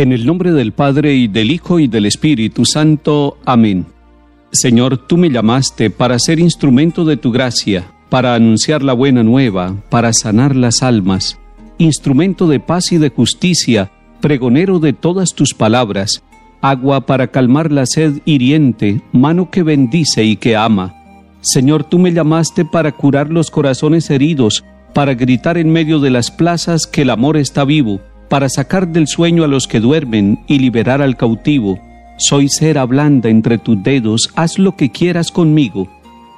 [0.00, 3.36] En el nombre del Padre y del Hijo y del Espíritu Santo.
[3.44, 3.84] Amén.
[4.50, 9.76] Señor, tú me llamaste para ser instrumento de tu gracia, para anunciar la buena nueva,
[9.90, 11.38] para sanar las almas,
[11.76, 13.92] instrumento de paz y de justicia,
[14.22, 16.22] pregonero de todas tus palabras,
[16.62, 20.94] agua para calmar la sed hiriente, mano que bendice y que ama.
[21.42, 26.30] Señor, tú me llamaste para curar los corazones heridos, para gritar en medio de las
[26.30, 30.60] plazas que el amor está vivo, para sacar del sueño a los que duermen y
[30.60, 31.80] liberar al cautivo.
[32.16, 35.88] Soy cera blanda entre tus dedos, haz lo que quieras conmigo.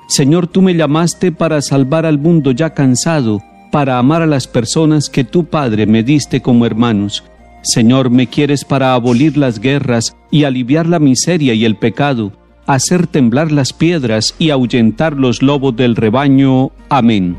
[0.08, 5.10] Señor, tú me llamaste para salvar al mundo ya cansado, para amar a las personas
[5.10, 7.24] que tu Padre me diste como hermanos.
[7.62, 12.32] Señor, me quieres para abolir las guerras y aliviar la miseria y el pecado,
[12.66, 16.70] hacer temblar las piedras y ahuyentar los lobos del rebaño.
[16.88, 17.36] Amén.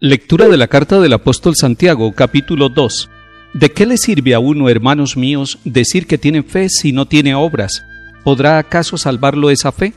[0.00, 3.10] Lectura de la carta del apóstol Santiago, capítulo 2.
[3.54, 7.34] ¿De qué le sirve a uno, hermanos míos, decir que tiene fe si no tiene
[7.34, 7.84] obras?
[8.22, 9.94] ¿Podrá acaso salvarlo esa fe?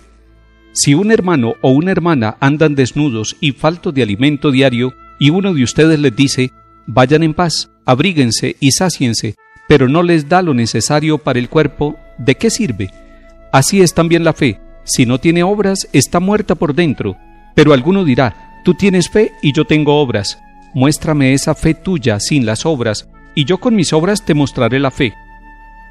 [0.72, 5.53] Si un hermano o una hermana andan desnudos y faltos de alimento diario, y uno
[5.53, 6.52] de ustedes les dice,
[6.88, 9.35] vayan en paz, abríguense y sáciense,
[9.67, 12.89] pero no les da lo necesario para el cuerpo, ¿de qué sirve?
[13.52, 17.17] Así es también la fe, si no tiene obras, está muerta por dentro.
[17.53, 20.40] Pero alguno dirá, Tú tienes fe y yo tengo obras.
[20.73, 24.92] Muéstrame esa fe tuya sin las obras, y yo con mis obras te mostraré la
[24.92, 25.14] fe.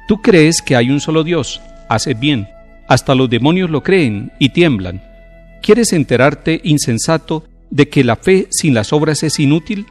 [0.07, 2.47] Tú crees que hay un solo Dios, haces bien.
[2.87, 5.01] Hasta los demonios lo creen y tiemblan.
[5.61, 9.85] ¿Quieres enterarte, insensato, de que la fe sin las obras es inútil?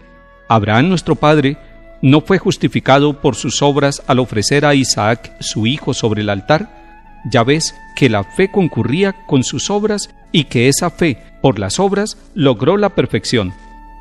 [0.48, 1.56] Abraham nuestro Padre
[2.02, 6.79] no fue justificado por sus obras al ofrecer a Isaac su hijo sobre el altar.
[7.24, 11.78] Ya ves que la fe concurría con sus obras y que esa fe, por las
[11.78, 13.52] obras, logró la perfección.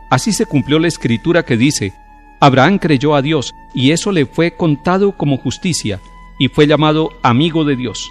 [0.10, 1.94] Así se cumplió la escritura que dice,
[2.40, 6.00] Abraham creyó a Dios, y eso le fue contado como justicia,
[6.40, 8.10] y fue llamado amigo de Dios.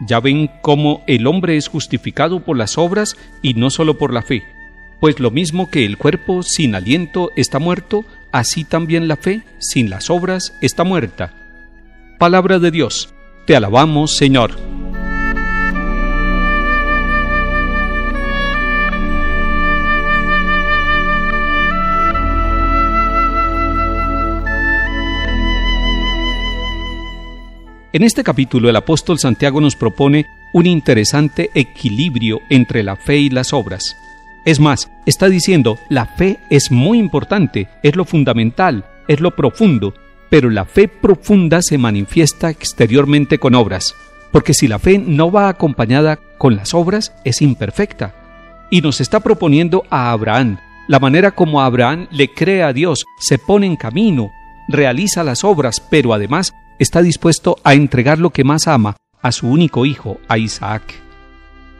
[0.00, 4.22] Ya ven cómo el hombre es justificado por las obras y no solo por la
[4.22, 4.42] fe,
[5.00, 9.90] pues lo mismo que el cuerpo sin aliento está muerto, así también la fe sin
[9.90, 11.34] las obras está muerta.
[12.18, 13.11] Palabra de Dios,
[13.46, 14.52] te alabamos Señor.
[27.94, 30.24] En este capítulo el apóstol Santiago nos propone
[30.54, 33.96] un interesante equilibrio entre la fe y las obras.
[34.46, 39.94] Es más, está diciendo, la fe es muy importante, es lo fundamental, es lo profundo,
[40.32, 43.94] pero la fe profunda se manifiesta exteriormente con obras,
[44.30, 48.14] porque si la fe no va acompañada con las obras, es imperfecta.
[48.70, 50.56] Y nos está proponiendo a Abraham,
[50.88, 54.30] la manera como Abraham le cree a Dios, se pone en camino,
[54.68, 59.50] realiza las obras, pero además está dispuesto a entregar lo que más ama, a su
[59.50, 60.94] único hijo, a Isaac.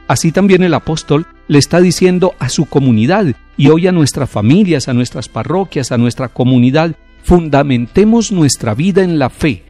[0.08, 4.88] Así también el apóstol le está diciendo a su comunidad y hoy a nuestras familias,
[4.88, 9.64] a nuestras parroquias, a nuestra comunidad, fundamentemos nuestra vida en la fe,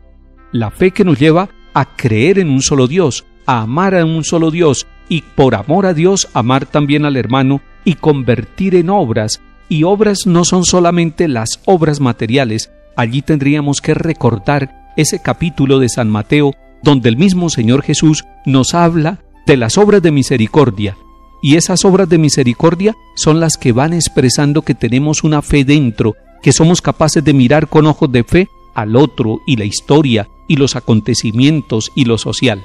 [0.53, 4.25] la fe que nos lleva a creer en un solo Dios, a amar a un
[4.25, 9.41] solo Dios y por amor a Dios amar también al hermano y convertir en obras.
[9.69, 15.89] Y obras no son solamente las obras materiales, allí tendríamos que recordar ese capítulo de
[15.89, 16.53] San Mateo
[16.83, 20.97] donde el mismo Señor Jesús nos habla de las obras de misericordia.
[21.43, 26.15] Y esas obras de misericordia son las que van expresando que tenemos una fe dentro,
[26.43, 30.57] que somos capaces de mirar con ojos de fe al otro y la historia y
[30.57, 32.65] los acontecimientos y lo social.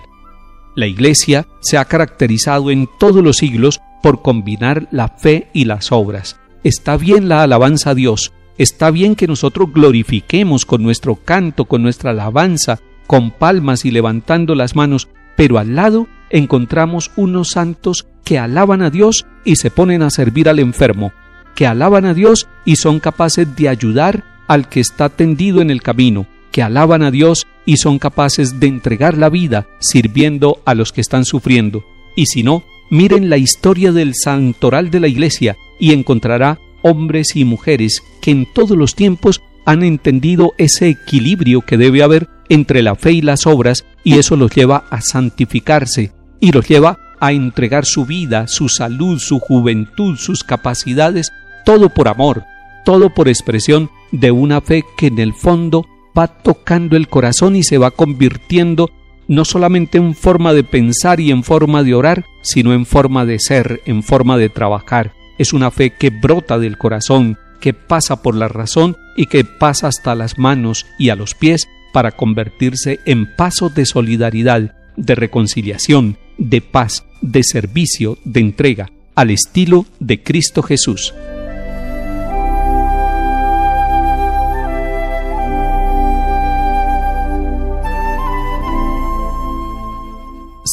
[0.75, 5.91] La Iglesia se ha caracterizado en todos los siglos por combinar la fe y las
[5.91, 6.39] obras.
[6.63, 11.83] Está bien la alabanza a Dios, Está bien que nosotros glorifiquemos con nuestro canto, con
[11.83, 18.39] nuestra alabanza, con palmas y levantando las manos, pero al lado encontramos unos santos que
[18.39, 21.12] alaban a Dios y se ponen a servir al enfermo,
[21.57, 25.81] que alaban a Dios y son capaces de ayudar al que está tendido en el
[25.81, 30.94] camino, que alaban a Dios y son capaces de entregar la vida sirviendo a los
[30.94, 31.83] que están sufriendo.
[32.15, 37.44] Y si no, miren la historia del santoral de la Iglesia y encontrará hombres y
[37.44, 42.94] mujeres que en todos los tiempos han entendido ese equilibrio que debe haber entre la
[42.94, 47.86] fe y las obras y eso los lleva a santificarse y los lleva a entregar
[47.86, 51.31] su vida, su salud, su juventud, sus capacidades,
[51.68, 52.46] todo por amor,
[52.86, 55.86] todo por expresión de una fe que en el fondo
[56.18, 58.90] va tocando el corazón y se va convirtiendo
[59.28, 63.38] no solamente en forma de pensar y en forma de orar, sino en forma de
[63.40, 68.34] ser, en forma de trabajar, es una fe que brota del corazón, que pasa por
[68.34, 73.36] la razón y que pasa hasta las manos y a los pies para convertirse en
[73.36, 80.64] paso de solidaridad, de reconciliación, de paz, de servicio, de entrega, al estilo de Cristo
[80.64, 81.14] Jesús.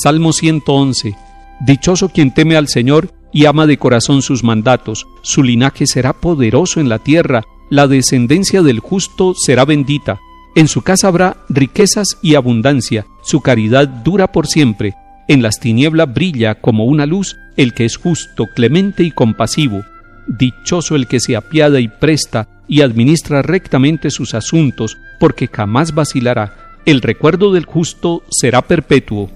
[0.04, 1.16] Salmo 111
[1.60, 6.78] Dichoso quien teme al Señor y ama de corazón sus mandatos, su linaje será poderoso
[6.78, 10.20] en la tierra, la descendencia del justo será bendita.
[10.56, 14.92] En su casa habrá riquezas y abundancia, su caridad dura por siempre.
[15.26, 19.84] En las tinieblas brilla como una luz el que es justo, clemente y compasivo.
[20.26, 26.82] Dichoso el que se apiada y presta y administra rectamente sus asuntos, porque jamás vacilará.
[26.84, 29.30] El recuerdo del justo será perpetuo.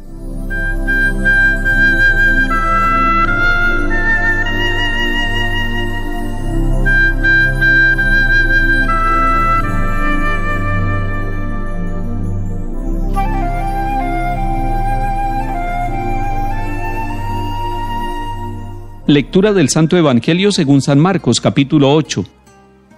[19.09, 22.27] Lectura del Santo Evangelio según San Marcos capítulo 8.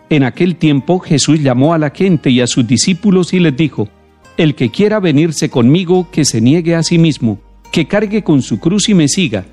[0.09, 3.89] En aquel tiempo Jesús llamó a la gente y a sus discípulos y les dijo,
[4.37, 7.39] El que quiera venirse conmigo, que se niegue a sí mismo,
[7.71, 9.45] que cargue con su cruz y me siga.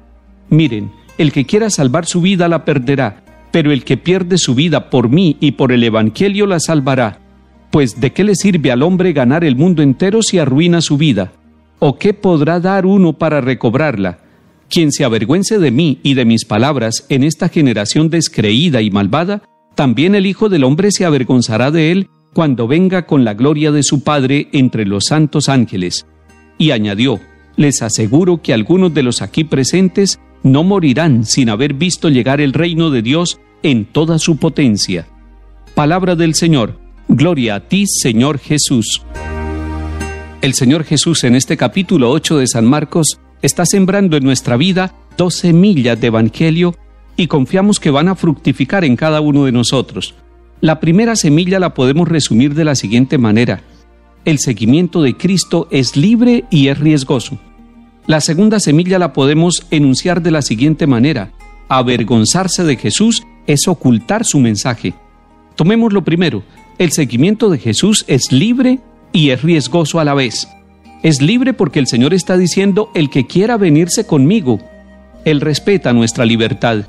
[0.50, 4.89] Miren, el que quiera salvar su vida la perderá, pero el que pierde su vida
[4.89, 7.19] por mí y por el Evangelio la salvará.
[7.69, 11.33] Pues ¿de qué le sirve al hombre ganar el mundo entero si arruina su vida?
[11.77, 14.21] ¿O qué podrá dar uno para recobrarla?
[14.69, 19.43] Quien se avergüence de mí y de mis palabras en esta generación descreída y malvada,
[19.75, 23.83] también el Hijo del Hombre se avergonzará de él cuando venga con la gloria de
[23.83, 26.05] su Padre entre los santos ángeles.
[26.57, 27.19] Y añadió,
[27.55, 32.53] les aseguro que algunos de los aquí presentes no morirán sin haber visto llegar el
[32.53, 35.07] reino de Dios en toda su potencia.
[35.75, 36.79] Palabra del Señor.
[37.07, 39.01] Gloria a ti, Señor Jesús.
[40.41, 44.93] El Señor Jesús en este capítulo 8 de San Marcos está sembrando en nuestra vida
[45.17, 46.75] dos semillas de Evangelio
[47.15, 50.15] y confiamos que van a fructificar en cada uno de nosotros.
[50.61, 53.61] La primera semilla la podemos resumir de la siguiente manera.
[54.25, 57.37] El seguimiento de Cristo es libre y es riesgoso.
[58.05, 61.31] La segunda semilla la podemos enunciar de la siguiente manera.
[61.69, 64.93] Avergonzarse de Jesús es ocultar su mensaje.
[65.55, 66.43] Tomemos lo primero.
[66.77, 68.79] El seguimiento de Jesús es libre
[69.11, 70.47] y es riesgoso a la vez.
[71.03, 74.59] Es libre porque el Señor está diciendo, el que quiera venirse conmigo.
[75.25, 76.85] Él respeta nuestra libertad.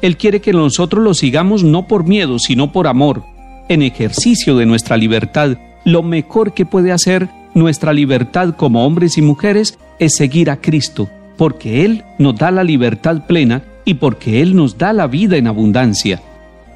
[0.00, 3.22] Él quiere que nosotros lo sigamos no por miedo, sino por amor.
[3.68, 9.22] En ejercicio de nuestra libertad, lo mejor que puede hacer nuestra libertad como hombres y
[9.22, 14.56] mujeres es seguir a Cristo, porque Él nos da la libertad plena y porque Él
[14.56, 16.20] nos da la vida en abundancia.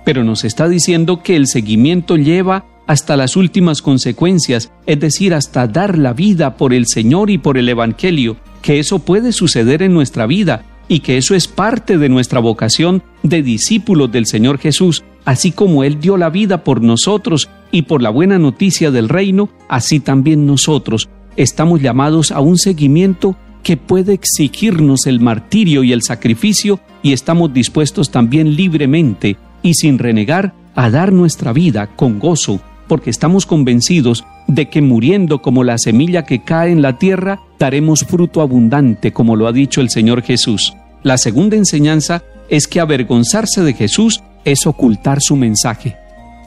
[0.05, 5.67] Pero nos está diciendo que el seguimiento lleva hasta las últimas consecuencias, es decir, hasta
[5.67, 9.93] dar la vida por el Señor y por el Evangelio, que eso puede suceder en
[9.93, 15.03] nuestra vida y que eso es parte de nuestra vocación de discípulos del Señor Jesús,
[15.25, 19.49] así como Él dio la vida por nosotros y por la buena noticia del reino,
[19.69, 26.03] así también nosotros estamos llamados a un seguimiento que puede exigirnos el martirio y el
[26.03, 32.61] sacrificio y estamos dispuestos también libremente y sin renegar a dar nuestra vida con gozo
[32.89, 38.05] porque estamos convencidos de que muriendo como la semilla que cae en la tierra, daremos
[38.05, 40.75] fruto abundante, como lo ha dicho el Señor Jesús.
[41.03, 45.97] La segunda enseñanza es que avergonzarse de Jesús es ocultar su mensaje,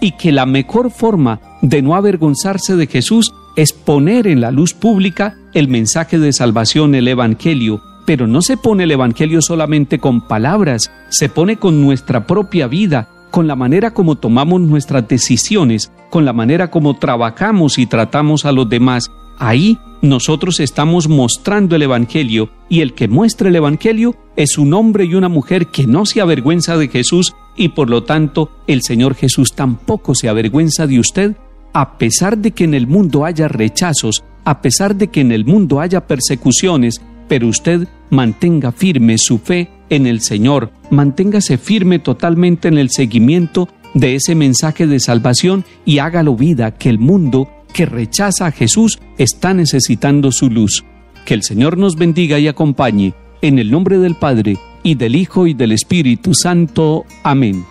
[0.02, 4.74] y que la mejor forma de no avergonzarse de Jesús es poner en la luz
[4.74, 10.28] pública el mensaje de salvación, el Evangelio, pero no se pone el Evangelio solamente con
[10.28, 16.26] palabras, se pone con nuestra propia vida, con la manera como tomamos nuestras decisiones, con
[16.26, 19.12] la manera como trabajamos y tratamos a los demás.
[19.38, 25.06] Ahí nosotros estamos mostrando el Evangelio y el que muestra el Evangelio es un hombre
[25.06, 29.16] y una mujer que no se avergüenza de Jesús y por lo tanto el Señor
[29.16, 31.36] Jesús tampoco se avergüenza de usted
[31.74, 35.46] a pesar de que en el mundo haya rechazos, a pesar de que en el
[35.46, 42.68] mundo haya persecuciones, pero usted mantenga firme su fe en el Señor, manténgase firme totalmente
[42.68, 47.86] en el seguimiento de ese mensaje de salvación y hágalo vida que el mundo que
[47.86, 50.84] rechaza a Jesús está necesitando su luz.
[51.26, 55.48] Que el Señor nos bendiga y acompañe en el nombre del Padre y del Hijo
[55.48, 57.06] y del Espíritu Santo.
[57.24, 57.64] Amén.